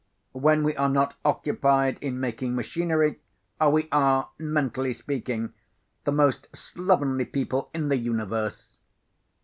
[0.33, 3.19] When we are not occupied in making machinery,
[3.63, 5.53] we are (mentally speaking)
[6.05, 8.77] the most slovenly people in the universe."